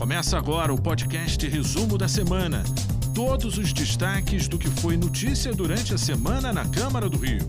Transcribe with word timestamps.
Começa 0.00 0.38
agora 0.38 0.72
o 0.72 0.80
podcast 0.80 1.46
Resumo 1.46 1.98
da 1.98 2.08
Semana. 2.08 2.64
Todos 3.14 3.58
os 3.58 3.70
destaques 3.70 4.48
do 4.48 4.58
que 4.58 4.70
foi 4.80 4.96
notícia 4.96 5.52
durante 5.52 5.92
a 5.92 5.98
semana 5.98 6.54
na 6.54 6.66
Câmara 6.66 7.06
do 7.06 7.18
Rio. 7.18 7.46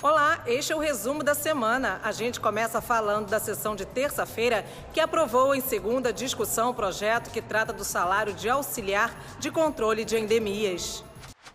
Olá, 0.00 0.44
este 0.46 0.72
é 0.72 0.76
o 0.76 0.78
resumo 0.78 1.24
da 1.24 1.34
semana. 1.34 2.00
A 2.04 2.12
gente 2.12 2.38
começa 2.38 2.80
falando 2.80 3.28
da 3.28 3.40
sessão 3.40 3.74
de 3.74 3.84
terça-feira, 3.84 4.64
que 4.92 5.00
aprovou 5.00 5.56
em 5.56 5.60
segunda 5.60 6.12
discussão 6.12 6.70
o 6.70 6.74
projeto 6.74 7.32
que 7.32 7.42
trata 7.42 7.72
do 7.72 7.82
salário 7.82 8.32
de 8.32 8.48
auxiliar 8.48 9.12
de 9.40 9.50
controle 9.50 10.04
de 10.04 10.16
endemias. 10.16 11.02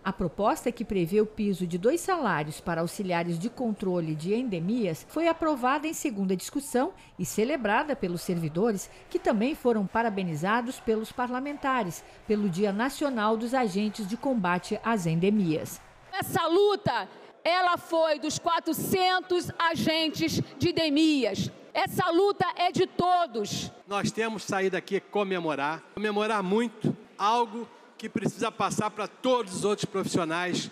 A 0.04 0.12
proposta 0.12 0.72
que 0.72 0.84
prevê 0.84 1.22
o 1.22 1.28
piso 1.28 1.68
de 1.68 1.78
dois 1.78 2.02
salários 2.02 2.60
para 2.60 2.82
auxiliares 2.82 3.38
de 3.38 3.52
controle 3.52 4.16
de 4.16 4.34
endemias 4.34 5.06
foi 5.08 5.28
aprovada 5.28 5.88
em 5.88 5.94
segunda 5.94 6.36
discussão 6.36 6.92
e 7.20 7.26
celebrada 7.26 7.96
pelos 7.96 8.22
servidores, 8.22 8.90
que 9.12 9.20
também 9.20 9.54
foram 9.54 9.86
parabenizados 9.86 10.80
pelos 10.80 11.12
parlamentares 11.12 12.04
pelo 12.28 12.50
Dia 12.50 12.74
Nacional 12.74 13.38
dos 13.38 13.54
Agentes 13.54 14.08
de 14.08 14.18
Combate 14.18 14.80
às 14.84 15.06
Endemias. 15.06 15.80
Essa 16.12 16.48
luta, 16.48 17.08
ela 17.44 17.78
foi 17.78 18.18
dos 18.18 18.40
400 18.40 19.52
agentes 19.60 20.42
de 20.58 20.70
endemias. 20.70 21.52
Essa 21.76 22.10
luta 22.10 22.46
é 22.56 22.72
de 22.72 22.88
todos. 22.88 23.72
Nós 23.88 24.12
temos 24.12 24.44
saído 24.44 24.76
aqui 24.76 25.00
comemorar, 25.00 25.84
comemorar 25.94 26.42
muito 26.42 26.98
algo 27.18 27.68
que 28.02 28.10
precisa 28.10 28.52
passar 28.52 28.90
para 28.90 29.08
todos 29.08 29.58
os 29.58 29.64
outros 29.64 29.86
profissionais 29.86 30.72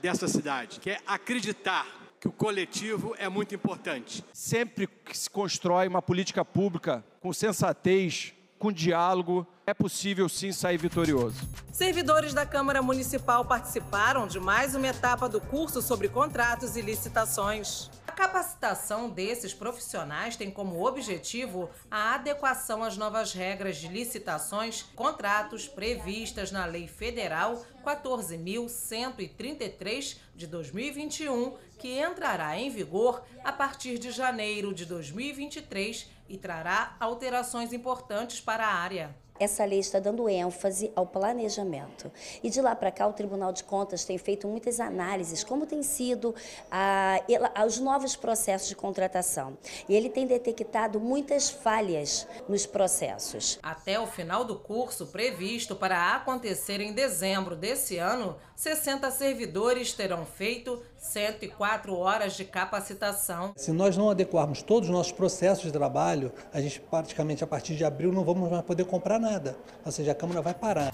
dessa 0.00 0.26
cidade, 0.26 0.80
que 0.80 0.88
é 0.88 0.98
acreditar 1.06 1.86
que 2.18 2.26
o 2.26 2.32
coletivo 2.32 3.14
é 3.18 3.28
muito 3.28 3.54
importante. 3.54 4.24
Sempre 4.32 4.86
que 4.86 5.14
se 5.14 5.28
constrói 5.28 5.86
uma 5.86 6.00
política 6.00 6.42
pública 6.42 7.04
com 7.20 7.34
sensatez, 7.34 8.32
com 8.58 8.72
diálogo, 8.72 9.46
é 9.66 9.74
possível 9.74 10.26
sim 10.26 10.52
sair 10.52 10.78
vitorioso. 10.78 11.36
Servidores 11.70 12.32
da 12.32 12.46
Câmara 12.46 12.80
Municipal 12.80 13.44
participaram 13.44 14.26
de 14.26 14.40
mais 14.40 14.74
uma 14.74 14.86
etapa 14.86 15.28
do 15.28 15.42
curso 15.42 15.82
sobre 15.82 16.08
contratos 16.08 16.78
e 16.78 16.80
licitações. 16.80 17.90
Capacitação 18.14 19.10
desses 19.10 19.52
profissionais 19.52 20.36
tem 20.36 20.48
como 20.48 20.86
objetivo 20.86 21.68
a 21.90 22.14
adequação 22.14 22.84
às 22.84 22.96
novas 22.96 23.32
regras 23.32 23.78
de 23.78 23.88
licitações, 23.88 24.82
contratos 24.94 25.66
previstas 25.66 26.52
na 26.52 26.64
Lei 26.64 26.86
Federal 26.86 27.66
14.133 27.84 30.18
de 30.34 30.46
2021, 30.46 31.56
que 31.78 32.00
entrará 32.00 32.56
em 32.56 32.70
vigor 32.70 33.24
a 33.42 33.50
partir 33.50 33.98
de 33.98 34.12
janeiro 34.12 34.72
de 34.72 34.86
2023 34.86 36.08
e 36.28 36.38
trará 36.38 36.96
alterações 37.00 37.72
importantes 37.72 38.40
para 38.40 38.64
a 38.64 38.74
área. 38.74 39.23
Essa 39.44 39.62
lei 39.66 39.78
está 39.78 39.98
dando 39.98 40.26
ênfase 40.26 40.90
ao 40.96 41.06
planejamento. 41.06 42.10
E 42.42 42.48
de 42.48 42.62
lá 42.62 42.74
para 42.74 42.90
cá, 42.90 43.06
o 43.06 43.12
Tribunal 43.12 43.52
de 43.52 43.62
Contas 43.62 44.02
tem 44.02 44.16
feito 44.16 44.48
muitas 44.48 44.80
análises, 44.80 45.44
como 45.44 45.66
tem 45.66 45.82
sido 45.82 46.34
ah, 46.70 47.20
os 47.66 47.78
novos 47.78 48.16
processos 48.16 48.68
de 48.68 48.74
contratação. 48.74 49.58
E 49.86 49.94
ele 49.94 50.08
tem 50.08 50.26
detectado 50.26 50.98
muitas 50.98 51.50
falhas 51.50 52.26
nos 52.48 52.64
processos. 52.64 53.58
Até 53.62 54.00
o 54.00 54.06
final 54.06 54.46
do 54.46 54.56
curso, 54.56 55.08
previsto 55.08 55.76
para 55.76 56.16
acontecer 56.16 56.80
em 56.80 56.94
dezembro 56.94 57.54
desse 57.54 57.98
ano, 57.98 58.36
60 58.56 59.10
servidores 59.10 59.92
terão 59.92 60.24
feito 60.24 60.80
104 61.04 61.94
horas 61.94 62.34
de 62.34 62.44
capacitação. 62.44 63.52
Se 63.56 63.70
nós 63.70 63.96
não 63.96 64.08
adequarmos 64.08 64.62
todos 64.62 64.88
os 64.88 64.94
nossos 64.94 65.12
processos 65.12 65.64
de 65.64 65.72
trabalho, 65.72 66.32
a 66.52 66.60
gente 66.60 66.80
praticamente 66.80 67.44
a 67.44 67.46
partir 67.46 67.76
de 67.76 67.84
abril 67.84 68.10
não 68.10 68.24
vamos 68.24 68.50
mais 68.50 68.64
poder 68.64 68.84
comprar 68.86 69.20
nada. 69.20 69.56
Ou 69.84 69.92
seja, 69.92 70.12
a 70.12 70.14
Câmara 70.14 70.40
vai 70.40 70.54
parar. 70.54 70.92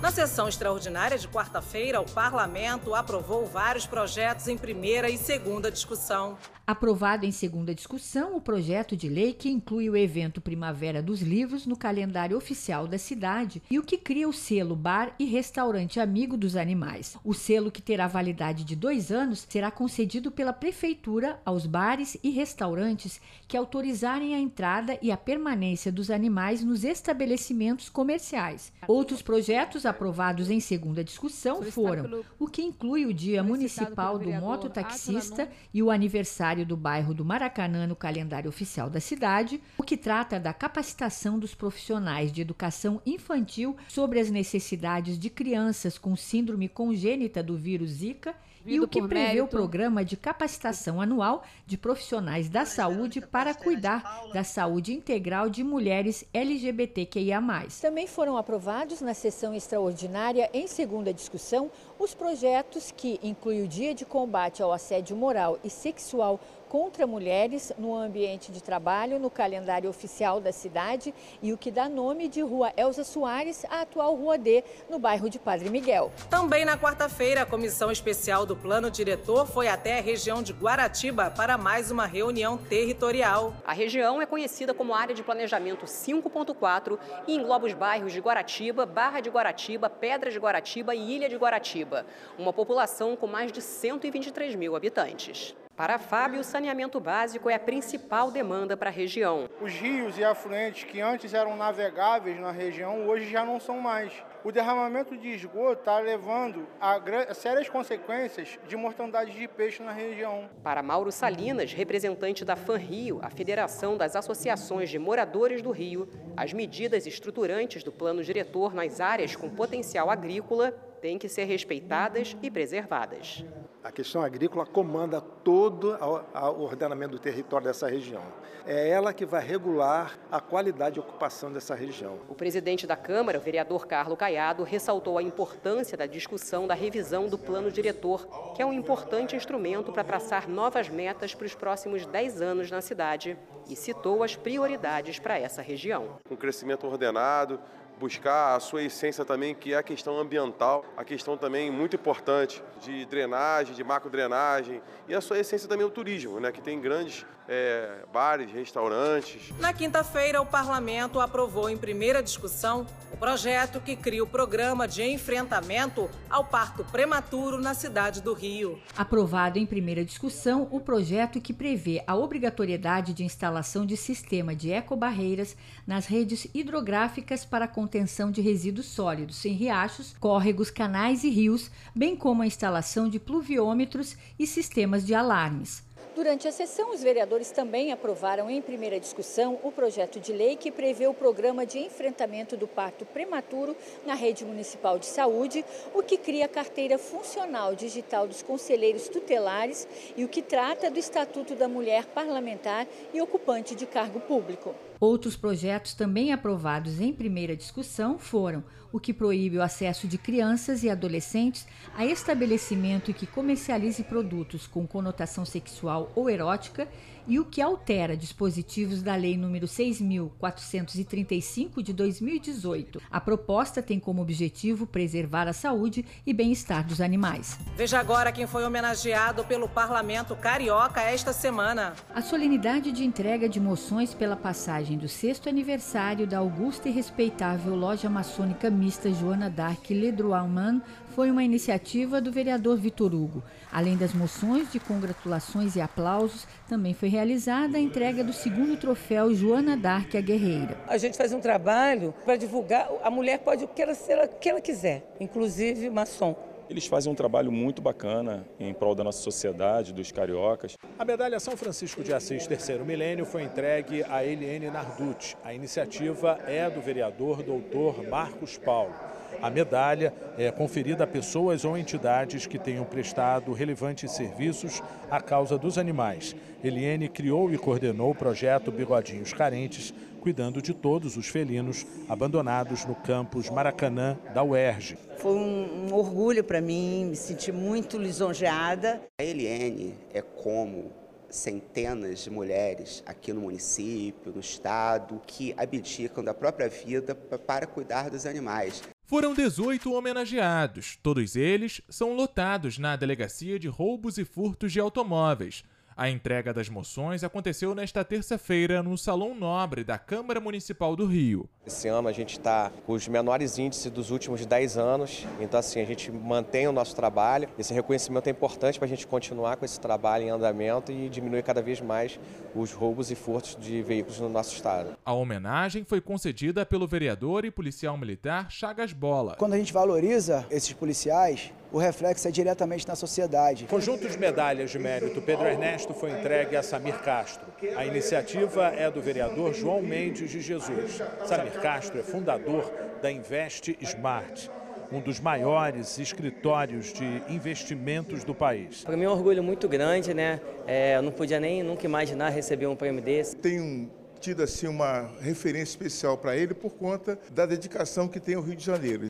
Na 0.00 0.10
sessão 0.10 0.48
extraordinária 0.48 1.18
de 1.18 1.28
quarta-feira, 1.28 2.00
o 2.00 2.10
parlamento 2.10 2.94
aprovou 2.94 3.44
vários 3.44 3.86
projetos 3.86 4.48
em 4.48 4.56
primeira 4.56 5.10
e 5.10 5.18
segunda 5.18 5.70
discussão. 5.70 6.38
Aprovado 6.70 7.26
em 7.26 7.32
segunda 7.32 7.74
discussão 7.74 8.36
o 8.36 8.40
projeto 8.40 8.96
de 8.96 9.08
lei 9.08 9.32
que 9.32 9.50
inclui 9.50 9.90
o 9.90 9.96
evento 9.96 10.40
Primavera 10.40 11.02
dos 11.02 11.20
Livros 11.20 11.66
no 11.66 11.76
calendário 11.76 12.36
oficial 12.36 12.86
da 12.86 12.96
cidade 12.96 13.60
e 13.68 13.76
o 13.76 13.82
que 13.82 13.98
cria 13.98 14.28
o 14.28 14.32
selo 14.32 14.76
Bar 14.76 15.12
e 15.18 15.24
Restaurante 15.24 15.98
Amigo 15.98 16.36
dos 16.36 16.54
Animais. 16.54 17.16
O 17.24 17.34
selo, 17.34 17.72
que 17.72 17.82
terá 17.82 18.06
validade 18.06 18.62
de 18.62 18.76
dois 18.76 19.10
anos, 19.10 19.48
será 19.48 19.68
concedido 19.68 20.30
pela 20.30 20.52
Prefeitura 20.52 21.40
aos 21.44 21.66
bares 21.66 22.16
e 22.22 22.30
restaurantes 22.30 23.20
que 23.48 23.56
autorizarem 23.56 24.32
a 24.32 24.38
entrada 24.38 24.96
e 25.02 25.10
a 25.10 25.16
permanência 25.16 25.90
dos 25.90 26.08
animais 26.08 26.62
nos 26.62 26.84
estabelecimentos 26.84 27.88
comerciais. 27.88 28.72
Outros 28.86 29.22
projetos 29.22 29.84
aprovados 29.84 30.48
em 30.48 30.60
segunda 30.60 31.02
discussão 31.02 31.64
foram 31.64 32.22
o 32.38 32.46
que 32.46 32.62
inclui 32.62 33.06
o 33.06 33.12
Dia 33.12 33.42
Municipal 33.42 34.20
do 34.20 34.30
Mototaxista 34.30 35.50
e 35.74 35.82
o 35.82 35.90
aniversário 35.90 36.59
do 36.64 36.76
bairro 36.76 37.14
do 37.14 37.24
Maracanã 37.24 37.86
no 37.86 37.96
calendário 37.96 38.48
oficial 38.48 38.90
da 38.90 39.00
cidade, 39.00 39.60
o 39.78 39.82
que 39.82 39.96
trata 39.96 40.38
da 40.38 40.52
capacitação 40.52 41.38
dos 41.38 41.54
profissionais 41.54 42.32
de 42.32 42.40
educação 42.40 43.00
infantil 43.04 43.76
sobre 43.88 44.20
as 44.20 44.30
necessidades 44.30 45.18
de 45.18 45.30
crianças 45.30 45.98
com 45.98 46.16
síndrome 46.16 46.68
congênita 46.68 47.42
do 47.42 47.56
vírus 47.56 47.90
Zika 47.90 48.34
e 48.64 48.80
o 48.80 48.88
que 48.88 49.00
prevê 49.00 49.26
mérito. 49.26 49.44
o 49.44 49.48
programa 49.48 50.04
de 50.04 50.16
capacitação 50.16 51.00
anual 51.00 51.42
de 51.66 51.76
profissionais 51.76 52.48
da 52.48 52.64
saúde 52.64 53.20
para 53.20 53.54
cuidar 53.54 54.28
da 54.32 54.44
saúde 54.44 54.92
integral 54.92 55.48
de 55.48 55.64
mulheres 55.64 56.24
LGBTQIA+. 56.32 57.40
Também 57.80 58.06
foram 58.06 58.36
aprovados 58.36 59.00
na 59.00 59.14
sessão 59.14 59.54
extraordinária 59.54 60.50
em 60.52 60.66
segunda 60.66 61.12
discussão 61.12 61.70
os 61.98 62.14
projetos 62.14 62.90
que 62.90 63.18
incluem 63.22 63.62
o 63.62 63.68
Dia 63.68 63.94
de 63.94 64.04
Combate 64.04 64.62
ao 64.62 64.72
Assédio 64.72 65.16
Moral 65.16 65.58
e 65.64 65.70
Sexual 65.70 66.40
contra 66.70 67.04
mulheres 67.04 67.72
no 67.76 67.96
ambiente 67.96 68.52
de 68.52 68.62
trabalho 68.62 69.18
no 69.18 69.28
calendário 69.28 69.90
oficial 69.90 70.40
da 70.40 70.52
cidade 70.52 71.12
e 71.42 71.52
o 71.52 71.58
que 71.58 71.68
dá 71.68 71.88
nome 71.88 72.28
de 72.28 72.40
Rua 72.42 72.72
Elza 72.76 73.02
Soares, 73.02 73.64
a 73.68 73.80
atual 73.80 74.14
Rua 74.14 74.38
D, 74.38 74.62
no 74.88 74.96
bairro 74.96 75.28
de 75.28 75.36
Padre 75.36 75.68
Miguel. 75.68 76.12
Também 76.30 76.64
na 76.64 76.78
quarta-feira, 76.78 77.42
a 77.42 77.46
comissão 77.46 77.90
especial 77.90 78.46
do 78.46 78.54
Plano 78.54 78.88
Diretor 78.88 79.48
foi 79.48 79.66
até 79.66 79.98
a 79.98 80.00
região 80.00 80.44
de 80.44 80.52
Guaratiba 80.52 81.28
para 81.28 81.58
mais 81.58 81.90
uma 81.90 82.06
reunião 82.06 82.56
territorial. 82.56 83.52
A 83.64 83.72
região 83.72 84.22
é 84.22 84.26
conhecida 84.26 84.72
como 84.72 84.94
Área 84.94 85.14
de 85.14 85.24
Planejamento 85.24 85.86
5.4 85.86 86.96
e 87.26 87.34
engloba 87.34 87.66
os 87.66 87.72
bairros 87.72 88.12
de 88.12 88.20
Guaratiba, 88.20 88.86
Barra 88.86 89.18
de 89.18 89.28
Guaratiba, 89.28 89.90
Pedra 89.90 90.30
de 90.30 90.38
Guaratiba 90.38 90.94
e 90.94 91.16
Ilha 91.16 91.28
de 91.28 91.34
Guaratiba, 91.34 92.06
uma 92.38 92.52
população 92.52 93.16
com 93.16 93.26
mais 93.26 93.50
de 93.50 93.60
123 93.60 94.54
mil 94.54 94.76
habitantes. 94.76 95.52
Para 95.80 95.98
Fábio, 95.98 96.40
o 96.40 96.44
saneamento 96.44 97.00
básico 97.00 97.48
é 97.48 97.54
a 97.54 97.58
principal 97.58 98.30
demanda 98.30 98.76
para 98.76 98.90
a 98.90 98.92
região. 98.92 99.48
Os 99.62 99.72
rios 99.72 100.18
e 100.18 100.22
afluentes 100.22 100.84
que 100.84 101.00
antes 101.00 101.32
eram 101.32 101.56
navegáveis 101.56 102.38
na 102.38 102.50
região, 102.50 103.08
hoje 103.08 103.30
já 103.30 103.46
não 103.46 103.58
são 103.58 103.80
mais. 103.80 104.12
O 104.44 104.52
derramamento 104.52 105.16
de 105.16 105.28
esgoto 105.28 105.80
está 105.80 105.98
levando 105.98 106.66
a 106.78 107.32
sérias 107.32 107.66
consequências 107.70 108.58
de 108.68 108.76
mortandade 108.76 109.32
de 109.32 109.48
peixe 109.48 109.82
na 109.82 109.90
região. 109.90 110.50
Para 110.62 110.82
Mauro 110.82 111.10
Salinas, 111.10 111.72
representante 111.72 112.44
da 112.44 112.56
FANRIO, 112.56 113.18
a 113.22 113.30
Federação 113.30 113.96
das 113.96 114.14
Associações 114.14 114.90
de 114.90 114.98
Moradores 114.98 115.62
do 115.62 115.70
Rio, 115.70 116.06
as 116.36 116.52
medidas 116.52 117.06
estruturantes 117.06 117.82
do 117.82 117.90
plano 117.90 118.22
diretor 118.22 118.74
nas 118.74 119.00
áreas 119.00 119.34
com 119.34 119.48
potencial 119.48 120.10
agrícola 120.10 120.74
têm 121.00 121.18
que 121.18 121.28
ser 121.28 121.44
respeitadas 121.44 122.36
e 122.42 122.50
preservadas. 122.50 123.44
A 123.82 123.90
questão 123.90 124.22
agrícola 124.22 124.66
comanda 124.66 125.22
todo 125.22 125.96
o 125.96 126.62
ordenamento 126.62 127.12
do 127.12 127.18
território 127.18 127.66
dessa 127.66 127.88
região. 127.88 128.22
É 128.66 128.90
ela 128.90 129.14
que 129.14 129.24
vai 129.24 129.42
regular 129.42 130.18
a 130.30 130.38
qualidade 130.38 130.94
de 130.94 131.00
ocupação 131.00 131.50
dessa 131.50 131.74
região. 131.74 132.18
O 132.28 132.34
presidente 132.34 132.86
da 132.86 132.94
Câmara, 132.94 133.38
o 133.38 133.40
vereador 133.40 133.86
Carlos 133.86 134.18
Caiado, 134.18 134.64
ressaltou 134.64 135.16
a 135.16 135.22
importância 135.22 135.96
da 135.96 136.04
discussão 136.04 136.66
da 136.66 136.74
revisão 136.74 137.26
do 137.26 137.38
plano 137.38 137.72
diretor, 137.72 138.26
que 138.54 138.60
é 138.60 138.66
um 138.66 138.72
importante 138.72 139.34
instrumento 139.34 139.90
para 139.90 140.04
traçar 140.04 140.46
novas 140.46 140.90
metas 140.90 141.34
para 141.34 141.46
os 141.46 141.54
próximos 141.54 142.04
10 142.04 142.42
anos 142.42 142.70
na 142.70 142.82
cidade, 142.82 143.34
e 143.66 143.74
citou 143.74 144.22
as 144.22 144.36
prioridades 144.36 145.18
para 145.18 145.38
essa 145.38 145.62
região. 145.62 146.18
Um 146.30 146.36
crescimento 146.36 146.86
ordenado, 146.86 147.58
buscar 148.00 148.56
a 148.56 148.60
sua 148.60 148.82
essência 148.82 149.26
também, 149.26 149.54
que 149.54 149.74
é 149.74 149.76
a 149.76 149.82
questão 149.82 150.18
ambiental, 150.18 150.82
a 150.96 151.04
questão 151.04 151.36
também 151.36 151.70
muito 151.70 151.96
importante 151.96 152.62
de 152.80 153.04
drenagem, 153.04 153.74
de 153.74 153.84
macro 153.84 154.08
drenagem 154.08 154.80
e 155.06 155.14
a 155.14 155.20
sua 155.20 155.38
essência 155.38 155.68
também 155.68 155.84
o 155.84 155.90
turismo, 155.90 156.40
né, 156.40 156.50
que 156.50 156.62
tem 156.62 156.80
grandes 156.80 157.26
é, 157.50 158.04
bares, 158.12 158.52
restaurantes. 158.52 159.52
Na 159.58 159.72
quinta-feira, 159.72 160.40
o 160.40 160.46
parlamento 160.46 161.18
aprovou 161.18 161.68
em 161.68 161.76
primeira 161.76 162.22
discussão 162.22 162.86
o 163.12 163.16
projeto 163.16 163.80
que 163.80 163.96
cria 163.96 164.22
o 164.22 164.26
programa 164.26 164.86
de 164.86 165.02
enfrentamento 165.02 166.08
ao 166.30 166.44
parto 166.44 166.84
prematuro 166.84 167.58
na 167.58 167.74
cidade 167.74 168.22
do 168.22 168.32
Rio. 168.32 168.80
Aprovado 168.96 169.58
em 169.58 169.66
primeira 169.66 170.04
discussão 170.04 170.68
o 170.70 170.80
projeto 170.80 171.40
que 171.40 171.52
prevê 171.52 172.04
a 172.06 172.14
obrigatoriedade 172.14 173.12
de 173.12 173.24
instalação 173.24 173.84
de 173.84 173.96
sistema 173.96 174.54
de 174.54 174.70
ecobarreiras 174.70 175.56
nas 175.84 176.06
redes 176.06 176.46
hidrográficas 176.54 177.44
para 177.44 177.66
contenção 177.90 178.30
de 178.30 178.40
resíduos 178.40 178.86
sólidos 178.86 179.44
em 179.44 179.52
riachos, 179.52 180.14
córregos, 180.20 180.70
canais 180.70 181.24
e 181.24 181.28
rios, 181.28 181.72
bem 181.92 182.14
como 182.14 182.40
a 182.40 182.46
instalação 182.46 183.08
de 183.08 183.18
pluviômetros 183.18 184.16
e 184.38 184.46
sistemas 184.46 185.04
de 185.04 185.12
alarmes. 185.12 185.82
Durante 186.14 186.46
a 186.46 186.52
sessão, 186.52 186.94
os 186.94 187.02
vereadores 187.02 187.50
também 187.50 187.90
aprovaram 187.90 188.48
em 188.48 188.62
primeira 188.62 189.00
discussão 189.00 189.58
o 189.64 189.72
projeto 189.72 190.20
de 190.20 190.32
lei 190.32 190.54
que 190.54 190.70
prevê 190.70 191.08
o 191.08 191.14
programa 191.14 191.66
de 191.66 191.80
enfrentamento 191.80 192.56
do 192.56 192.68
parto 192.68 193.04
prematuro 193.04 193.76
na 194.06 194.14
rede 194.14 194.44
municipal 194.44 194.96
de 194.96 195.06
saúde, 195.06 195.64
o 195.92 196.00
que 196.00 196.16
cria 196.16 196.44
a 196.44 196.48
carteira 196.48 196.96
funcional 196.96 197.74
digital 197.74 198.28
dos 198.28 198.40
conselheiros 198.40 199.08
tutelares 199.08 199.88
e 200.16 200.24
o 200.24 200.28
que 200.28 200.42
trata 200.42 200.88
do 200.88 200.98
Estatuto 201.00 201.56
da 201.56 201.66
Mulher 201.66 202.06
Parlamentar 202.06 202.86
e 203.12 203.20
ocupante 203.20 203.74
de 203.74 203.84
cargo 203.84 204.20
público. 204.20 204.76
Outros 205.00 205.34
projetos 205.34 205.94
também 205.94 206.30
aprovados 206.30 207.00
em 207.00 207.10
primeira 207.10 207.56
discussão 207.56 208.18
foram 208.18 208.62
o 208.92 209.00
que 209.00 209.14
proíbe 209.14 209.56
o 209.56 209.62
acesso 209.62 210.06
de 210.06 210.18
crianças 210.18 210.82
e 210.84 210.90
adolescentes 210.90 211.66
a 211.96 212.04
estabelecimento 212.04 213.14
que 213.14 213.26
comercialize 213.26 214.04
produtos 214.04 214.66
com 214.66 214.86
conotação 214.86 215.46
sexual 215.46 216.12
ou 216.14 216.28
erótica 216.28 216.86
e 217.30 217.38
o 217.38 217.44
que 217.44 217.62
altera 217.62 218.16
dispositivos 218.16 219.02
da 219.02 219.14
Lei 219.14 219.36
nº 219.36 219.62
6.435 219.62 221.80
de 221.80 221.92
2018. 221.92 223.00
A 223.08 223.20
proposta 223.20 223.80
tem 223.80 224.00
como 224.00 224.20
objetivo 224.20 224.84
preservar 224.84 225.46
a 225.46 225.52
saúde 225.52 226.04
e 226.26 226.34
bem-estar 226.34 226.84
dos 226.84 227.00
animais. 227.00 227.56
Veja 227.76 228.00
agora 228.00 228.32
quem 228.32 228.48
foi 228.48 228.64
homenageado 228.64 229.44
pelo 229.44 229.68
Parlamento 229.68 230.34
Carioca 230.34 231.02
esta 231.02 231.32
semana. 231.32 231.92
A 232.12 232.20
solenidade 232.20 232.90
de 232.90 233.04
entrega 233.04 233.48
de 233.48 233.60
moções 233.60 234.12
pela 234.12 234.34
passagem 234.34 234.98
do 234.98 235.08
sexto 235.08 235.48
aniversário 235.48 236.26
da 236.26 236.38
augusta 236.38 236.88
e 236.88 236.92
respeitável 236.92 237.76
loja 237.76 238.10
maçônica 238.10 238.68
mista 238.68 239.08
Joana 239.12 239.48
Dark 239.48 239.88
Ledroalman 239.88 240.82
foi 241.14 241.30
uma 241.30 241.42
iniciativa 241.42 242.20
do 242.20 242.32
vereador 242.32 242.76
Vitor 242.76 243.14
Hugo. 243.14 243.42
Além 243.72 243.96
das 243.96 244.12
moções 244.12 244.70
de 244.70 244.80
congratulações 244.80 245.76
e 245.76 245.80
aplausos, 245.80 246.46
também 246.68 246.94
foi 246.94 247.08
realizada 247.08 247.76
a 247.76 247.80
entrega 247.80 248.24
do 248.24 248.32
segundo 248.32 248.76
troféu 248.76 249.34
Joana 249.34 249.76
Dark 249.76 250.14
a 250.14 250.20
Guerreira. 250.20 250.76
A 250.86 250.98
gente 250.98 251.16
faz 251.16 251.32
um 251.32 251.40
trabalho 251.40 252.14
para 252.24 252.36
divulgar, 252.36 252.88
a 253.02 253.10
mulher 253.10 253.38
pode 253.40 253.64
o 253.64 253.68
que 253.68 253.82
ela, 253.82 253.92
o 253.92 254.38
que 254.38 254.48
ela 254.48 254.60
quiser, 254.60 255.14
inclusive 255.20 255.90
maçom. 255.90 256.36
Eles 256.68 256.86
fazem 256.86 257.10
um 257.10 257.16
trabalho 257.16 257.50
muito 257.50 257.82
bacana 257.82 258.46
em 258.58 258.72
prol 258.72 258.94
da 258.94 259.02
nossa 259.02 259.20
sociedade, 259.20 259.92
dos 259.92 260.12
cariocas. 260.12 260.76
A 260.96 261.04
medalha 261.04 261.40
São 261.40 261.56
Francisco 261.56 262.00
de 262.00 262.14
Assis 262.14 262.46
Terceiro 262.46 262.86
Milênio 262.86 263.26
foi 263.26 263.42
entregue 263.42 264.04
a 264.04 264.24
Eliane 264.24 264.70
Narducci. 264.70 265.36
A 265.42 265.52
iniciativa 265.52 266.38
é 266.46 266.70
do 266.70 266.80
vereador 266.80 267.42
doutor 267.42 268.06
Marcos 268.08 268.56
Paulo. 268.56 268.94
A 269.42 269.48
medalha 269.48 270.12
é 270.36 270.50
conferida 270.50 271.04
a 271.04 271.06
pessoas 271.06 271.64
ou 271.64 271.76
entidades 271.76 272.46
que 272.46 272.58
tenham 272.58 272.84
prestado 272.84 273.52
relevantes 273.52 274.12
serviços 274.12 274.82
à 275.10 275.20
causa 275.20 275.56
dos 275.56 275.78
animais. 275.78 276.36
Eliane 276.62 277.08
criou 277.08 277.52
e 277.52 277.58
coordenou 277.58 278.10
o 278.10 278.14
projeto 278.14 278.70
Bigodinhos 278.70 279.32
Carentes, 279.32 279.94
cuidando 280.20 280.60
de 280.60 280.74
todos 280.74 281.16
os 281.16 281.26
felinos 281.26 281.86
abandonados 282.08 282.84
no 282.84 282.94
campus 282.94 283.48
Maracanã 283.48 284.18
da 284.34 284.42
UERJ. 284.42 284.98
Foi 285.16 285.32
um, 285.32 285.92
orgulho 285.94 286.44
para 286.44 286.60
mim, 286.60 287.06
me 287.06 287.16
senti 287.16 287.50
muito 287.50 287.96
lisonjeada. 287.96 289.00
A 289.18 289.24
Eliane 289.24 289.94
é 290.12 290.20
como 290.20 290.92
centenas 291.30 292.18
de 292.20 292.30
mulheres 292.30 293.02
aqui 293.06 293.32
no 293.32 293.42
município, 293.42 294.32
no 294.32 294.40
estado, 294.40 295.20
que 295.26 295.54
abdicam 295.56 296.22
da 296.22 296.34
própria 296.34 296.68
vida 296.68 297.14
para 297.14 297.66
cuidar 297.66 298.10
dos 298.10 298.26
animais. 298.26 298.82
Foram 299.10 299.34
18 299.34 299.92
homenageados, 299.92 300.96
todos 301.02 301.34
eles 301.34 301.82
são 301.88 302.14
lotados 302.14 302.78
na 302.78 302.94
Delegacia 302.94 303.58
de 303.58 303.66
Roubos 303.66 304.18
e 304.18 304.24
Furtos 304.24 304.70
de 304.70 304.78
Automóveis, 304.78 305.64
a 306.00 306.08
entrega 306.08 306.54
das 306.54 306.70
moções 306.70 307.22
aconteceu 307.22 307.74
nesta 307.74 308.02
terça-feira 308.02 308.82
no 308.82 308.96
Salão 308.96 309.34
Nobre 309.34 309.84
da 309.84 309.98
Câmara 309.98 310.40
Municipal 310.40 310.96
do 310.96 311.04
Rio. 311.04 311.46
Esse 311.66 311.88
ano 311.88 312.08
a 312.08 312.12
gente 312.12 312.38
está 312.38 312.72
com 312.86 312.94
os 312.94 313.06
menores 313.06 313.58
índices 313.58 313.92
dos 313.92 314.10
últimos 314.10 314.46
10 314.46 314.78
anos, 314.78 315.26
então 315.38 315.60
assim, 315.60 315.78
a 315.78 315.84
gente 315.84 316.10
mantém 316.10 316.66
o 316.66 316.72
nosso 316.72 316.96
trabalho. 316.96 317.50
Esse 317.58 317.74
reconhecimento 317.74 318.28
é 318.28 318.30
importante 318.30 318.78
para 318.78 318.86
a 318.86 318.88
gente 318.88 319.06
continuar 319.06 319.58
com 319.58 319.66
esse 319.66 319.78
trabalho 319.78 320.24
em 320.24 320.30
andamento 320.30 320.90
e 320.90 321.10
diminuir 321.10 321.42
cada 321.42 321.60
vez 321.60 321.82
mais 321.82 322.18
os 322.54 322.72
roubos 322.72 323.10
e 323.10 323.14
furtos 323.14 323.54
de 323.60 323.82
veículos 323.82 324.18
no 324.20 324.30
nosso 324.30 324.54
estado. 324.54 324.96
A 325.04 325.12
homenagem 325.12 325.84
foi 325.84 326.00
concedida 326.00 326.64
pelo 326.64 326.88
vereador 326.88 327.44
e 327.44 327.50
policial 327.50 327.98
militar 327.98 328.50
Chagas 328.50 328.94
Bola. 328.94 329.36
Quando 329.36 329.52
a 329.52 329.58
gente 329.58 329.70
valoriza 329.70 330.46
esses 330.50 330.72
policiais, 330.72 331.52
o 331.72 331.78
reflexo 331.78 332.26
é 332.26 332.30
diretamente 332.30 332.86
na 332.86 332.96
sociedade. 332.96 333.66
Conjunto 333.66 334.08
de 334.08 334.18
medalhas 334.18 334.70
de 334.70 334.78
mérito 334.78 335.20
Pedro 335.20 335.46
Ernesto 335.46 335.94
foi 335.94 336.10
entregue 336.10 336.56
a 336.56 336.62
Samir 336.62 336.98
Castro. 337.00 337.46
A 337.76 337.86
iniciativa 337.86 338.68
é 338.68 338.90
do 338.90 339.00
vereador 339.00 339.54
João 339.54 339.82
Mendes 339.82 340.30
de 340.30 340.40
Jesus. 340.40 341.00
Samir 341.26 341.60
Castro 341.60 342.00
é 342.00 342.02
fundador 342.02 342.72
da 343.02 343.10
Invest 343.10 343.76
Smart 343.80 344.50
um 344.92 345.00
dos 345.00 345.20
maiores 345.20 345.98
escritórios 345.98 346.92
de 346.92 347.22
investimentos 347.28 348.24
do 348.24 348.34
país. 348.34 348.82
Para 348.82 348.96
mim 348.96 349.04
é 349.04 349.08
um 349.08 349.12
orgulho 349.12 349.40
muito 349.40 349.68
grande, 349.68 350.12
né? 350.12 350.40
É, 350.66 350.96
eu 350.96 351.02
não 351.02 351.12
podia 351.12 351.38
nem 351.38 351.62
nunca 351.62 351.86
imaginar 351.86 352.30
receber 352.30 352.66
um 352.66 352.74
prêmio 352.74 353.00
desse. 353.00 353.36
Tenho 353.36 353.88
tido 354.18 354.42
assim 354.42 354.66
uma 354.66 355.08
referência 355.20 355.70
especial 355.72 356.18
para 356.18 356.36
ele 356.36 356.54
por 356.54 356.72
conta 356.72 357.18
da 357.30 357.46
dedicação 357.46 358.08
que 358.08 358.18
tem 358.18 358.36
o 358.36 358.40
Rio 358.40 358.56
de 358.56 358.64
Janeiro. 358.64 359.06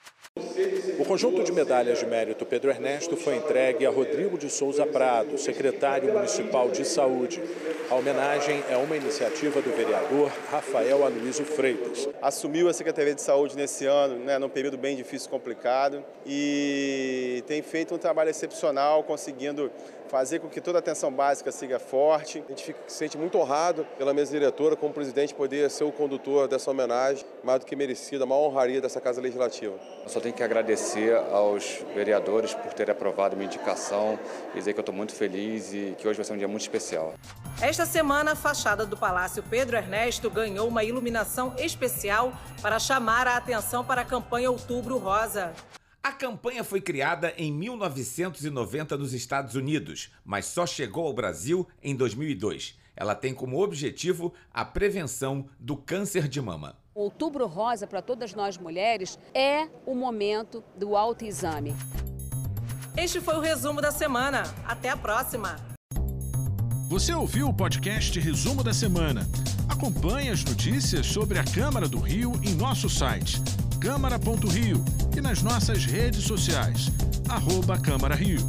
O 1.01 1.05
conjunto 1.07 1.43
de 1.43 1.51
medalhas 1.51 1.99
de 1.99 2.05
mérito 2.05 2.45
Pedro 2.45 2.69
Ernesto 2.69 3.17
foi 3.17 3.37
entregue 3.37 3.87
a 3.87 3.91
Rodrigo 3.91 4.37
de 4.37 4.51
Souza 4.51 4.85
Prado, 4.85 5.39
secretário 5.39 6.13
municipal 6.13 6.69
de 6.69 6.85
saúde. 6.85 7.43
A 7.89 7.95
homenagem 7.95 8.63
é 8.69 8.77
uma 8.77 8.95
iniciativa 8.95 9.63
do 9.63 9.71
vereador 9.71 10.31
Rafael 10.51 11.03
Aloysio 11.03 11.47
Freitas. 11.47 12.07
Assumiu 12.21 12.69
a 12.69 12.75
Secretaria 12.75 13.15
de 13.15 13.23
Saúde 13.23 13.57
nesse 13.57 13.87
ano, 13.87 14.17
né, 14.17 14.39
num 14.39 14.51
período 14.51 14.77
bem 14.77 14.95
difícil 14.95 15.31
complicado, 15.31 16.05
e 16.27 17.43
tem 17.47 17.63
feito 17.63 17.95
um 17.95 17.99
trabalho 17.99 18.29
excepcional, 18.29 19.03
conseguindo 19.03 19.73
fazer 20.11 20.41
com 20.41 20.49
que 20.49 20.61
toda 20.61 20.79
a 20.79 20.81
atenção 20.81 21.13
básica 21.13 21.53
siga 21.53 21.79
forte. 21.79 22.43
A 22.45 22.51
gente 22.51 22.65
fica, 22.65 22.81
se 22.89 22.97
sente 22.97 23.17
muito 23.17 23.39
honrado 23.39 23.87
pela 23.97 24.13
mesa 24.13 24.33
diretora, 24.33 24.75
como 24.75 24.93
presidente, 24.93 25.33
poder 25.33 25.71
ser 25.71 25.85
o 25.85 25.93
condutor 25.93 26.49
dessa 26.49 26.71
homenagem, 26.71 27.25
mais 27.45 27.61
do 27.61 27.67
que 27.67 27.77
merecida, 27.77 28.25
a 28.25 28.27
maior 28.27 28.49
honraria 28.49 28.81
dessa 28.81 29.01
Casa 29.01 29.21
Legislativa. 29.21 29.75
Eu 30.03 30.09
só 30.09 30.21
tenho 30.21 30.35
que 30.35 30.43
agradecer 30.43 31.15
aos 31.33 31.85
vereadores 31.95 32.53
por 32.53 32.73
terem 32.73 32.93
aprovado 32.93 33.37
minha 33.37 33.47
indicação 33.47 34.19
e 34.53 34.59
dizer 34.59 34.73
que 34.73 34.81
eu 34.81 34.83
estou 34.83 34.95
muito 34.95 35.15
feliz 35.15 35.73
e 35.73 35.95
que 35.97 36.09
hoje 36.09 36.17
vai 36.17 36.25
ser 36.25 36.33
um 36.33 36.39
dia 36.39 36.49
muito 36.49 36.63
especial. 36.63 37.15
Esta 37.63 37.87
semana, 37.87 38.33
a 38.33 38.37
fachada 38.37 38.85
do 38.85 38.97
Palácio 38.97 39.45
Pedro 39.49 39.77
Ernesto 39.77 40.29
ganhou 40.29 40.67
uma 40.67 40.83
iluminação 40.83 41.55
especial 41.57 42.33
para 42.61 42.79
chamar 42.79 43.29
a 43.29 43.37
atenção 43.37 43.85
para 43.85 44.01
a 44.01 44.05
campanha 44.05 44.51
Outubro 44.51 44.99
Rosa. 44.99 45.53
A 46.21 46.29
campanha 46.29 46.63
foi 46.63 46.83
criada 46.83 47.33
em 47.39 47.51
1990 47.51 48.95
nos 48.99 49.15
Estados 49.15 49.55
Unidos, 49.55 50.13
mas 50.23 50.45
só 50.45 50.67
chegou 50.67 51.07
ao 51.07 51.15
Brasil 51.15 51.67
em 51.83 51.97
2002. 51.97 52.79
Ela 52.95 53.15
tem 53.15 53.33
como 53.33 53.59
objetivo 53.59 54.31
a 54.53 54.63
prevenção 54.63 55.49
do 55.59 55.79
câncer 55.79 56.29
de 56.29 56.39
mama. 56.39 56.77
Outubro 56.95 57.47
Rosa, 57.47 57.87
para 57.87 58.03
todas 58.03 58.35
nós 58.35 58.59
mulheres, 58.59 59.19
é 59.33 59.67
o 59.87 59.95
momento 59.95 60.63
do 60.77 60.95
autoexame. 60.95 61.75
Este 62.95 63.19
foi 63.19 63.37
o 63.37 63.41
resumo 63.41 63.81
da 63.81 63.91
semana. 63.91 64.43
Até 64.67 64.91
a 64.91 64.99
próxima. 64.99 65.57
Você 66.91 67.15
ouviu 67.15 67.49
o 67.49 67.55
podcast 67.55 68.21
Resumo 68.21 68.63
da 68.63 68.75
Semana. 68.75 69.27
Acompanhe 69.67 70.29
as 70.29 70.45
notícias 70.45 71.07
sobre 71.07 71.39
a 71.39 71.45
Câmara 71.45 71.89
do 71.89 71.99
Rio 71.99 72.33
em 72.45 72.55
nosso 72.55 72.91
site 72.91 73.41
câmara.rio 73.81 74.85
e 75.17 75.21
nas 75.23 75.43
nossas 75.43 75.87
redes 75.87 76.25
sociais, 76.25 76.91
arroba 77.29 77.79
Câmara 77.79 78.15
Rio. 78.15 78.47